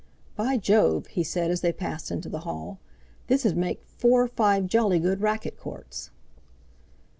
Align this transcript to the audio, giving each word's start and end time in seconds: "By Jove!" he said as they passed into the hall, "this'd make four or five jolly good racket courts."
"By 0.35 0.57
Jove!" 0.57 1.05
he 1.05 1.21
said 1.23 1.51
as 1.51 1.61
they 1.61 1.71
passed 1.71 2.09
into 2.09 2.27
the 2.27 2.39
hall, 2.39 2.79
"this'd 3.27 3.55
make 3.55 3.83
four 3.83 4.23
or 4.23 4.27
five 4.27 4.65
jolly 4.65 4.97
good 4.97 5.21
racket 5.21 5.59
courts." 5.59 6.09